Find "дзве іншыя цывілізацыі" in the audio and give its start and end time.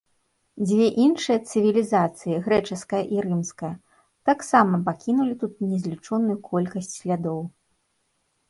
0.67-2.39